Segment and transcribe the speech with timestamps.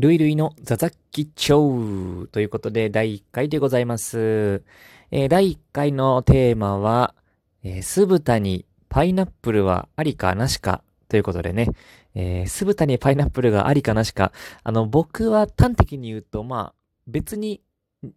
[0.00, 4.62] ルイルイのザザッキチョウということで第1回でございます。
[5.10, 7.14] えー、第1回のテーマは、
[7.62, 11.68] えー、酢豚にパイナップルはありかなしかということでね、
[12.14, 14.32] えー、酢豚にパイナップルがありかなしか、
[14.64, 16.74] あの、僕は端的に言うと、まあ、
[17.06, 17.60] 別に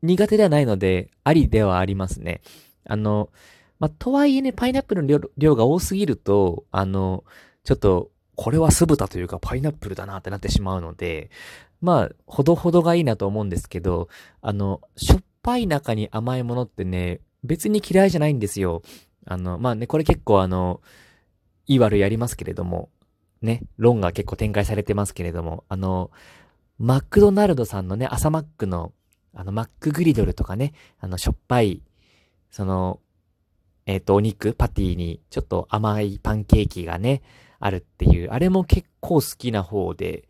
[0.01, 2.39] 苦手ではないので、ありではありますね。
[2.85, 3.29] あの、
[3.79, 7.25] まあ、とはいえね、パイナップルの量が多すぎると、あの、
[7.65, 11.29] ちょっと、これは酢豚というかパイナップルだなってなってしまうので、
[11.83, 14.07] まあ、ほどほどがいいなと思うんですけど、
[14.41, 18.83] あの、しょっぱい中に甘いものってね、別に嫌いじゃないんですよ。
[19.25, 20.79] あの、まあね、これ結構あの、
[21.67, 22.89] いい悪いやりますけれども、
[23.41, 26.09] ね、論が結構展開されてますけれども、あの、
[26.79, 28.93] マクドナルドさんのね、朝マックの、
[29.33, 30.71] あの、マックグリドルとかね、
[31.01, 31.81] あの、しょっぱい、
[32.49, 33.01] その、
[33.85, 37.21] えっ、ー、と、お肉、パティに、ちょっと甘いパンケーキがね、
[37.59, 40.29] あるっていう、あれも結構好きな方で、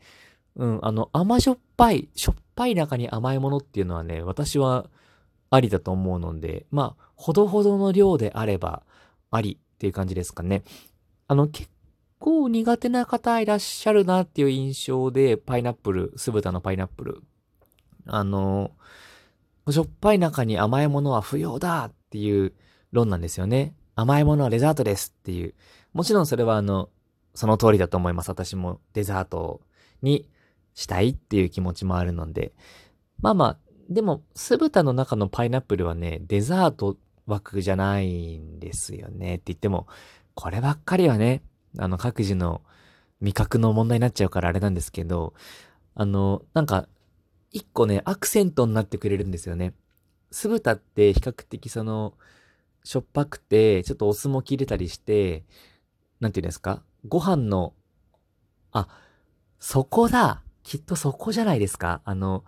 [0.56, 4.90] うん、あの、甘じょっぱい、しょっぱい中に甘いものっていうのはね、私は
[5.50, 8.84] ありだと思うので、まあ、ほどほどの量であれば
[9.32, 10.64] ありっていう感じですかね。
[11.28, 11.70] あの、結
[12.20, 17.22] 構苦手な方いらっしゃるなっていう印象で、パイナップル、酢豚のパイナップル。
[18.06, 18.72] あの、
[19.70, 22.54] しょっぱい中に甘いものは不要だっていう
[22.92, 23.74] 論なんですよね。
[23.96, 25.54] 甘いものはデザートですっていう。
[25.94, 26.90] もちろんそれはあの、
[27.36, 28.30] その通りだと思います。
[28.30, 29.62] 私もデザート
[30.02, 30.30] に
[30.74, 32.54] したいっていう気持ちもあるので。
[33.22, 33.58] まあまあ、
[33.90, 39.88] でも、酢豚の中のパイナップルはね、デザート枠じゃないんですよねって言っても、
[40.36, 41.44] こればっかりはね、
[41.78, 42.62] あの、各自の
[43.22, 45.34] 味覚の問題になっちゃうからあれなんですけど、
[45.96, 46.88] あの、なんか、
[47.52, 49.74] 一個ね、アクセントになってくれるんですよね。
[50.32, 52.16] 酢豚って比較的その、
[52.84, 55.46] しょっぱくて、ちょっとお酢も切れたりして、
[56.20, 56.84] なんていうんですか？
[57.08, 57.74] ご飯の、
[58.72, 58.88] あ、
[59.60, 62.02] そこだきっとそこじゃないですか。
[62.06, 62.44] あの、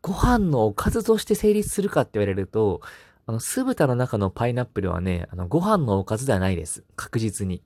[0.00, 2.80] ご飯のおかずとして成立するかって言われると、
[3.26, 6.84] あの、酢豚の中のパイナップルはね、あの、ご飯のおかずではないです。
[6.96, 7.62] 確実に。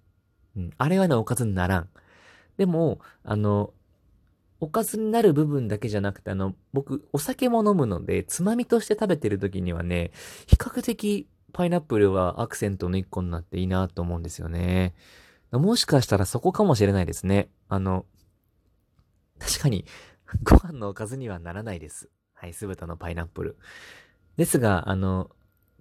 [0.57, 0.71] うん。
[0.77, 1.89] あれはね、おかずにならん。
[2.59, 3.73] でも、あの、
[4.61, 10.11] おかずになる部分だけじゃなくて、あの、僕、お酒も飲むので、つまみとして食べてる時にはね、
[10.47, 14.95] 比較的パイナップルはアクセントの一個になっていいなと思うんですよね。
[15.53, 17.49] もしかしたらそこかもしれないですね。
[17.69, 18.05] あの、
[19.39, 19.85] 確かに、
[20.43, 22.09] ご飯のおかずにはならないです。
[22.35, 23.59] はい、酢豚のパイナップル。
[24.37, 25.31] ですが、あの、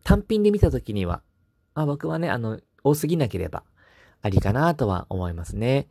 [0.03, 1.21] 単品で見たときには、
[1.73, 3.63] まあ僕はね、あの、多すぎなければ、
[4.21, 5.87] ありかなとは思いますね。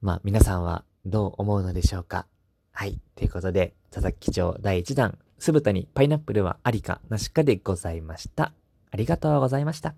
[0.00, 2.26] まあ皆さんはどう思うのでしょうか
[2.72, 3.00] はい。
[3.14, 8.52] ということで、佐々木町第1弾、酢豚にパイナップルはありかなしかでございました。
[8.90, 9.94] ありがとうございました。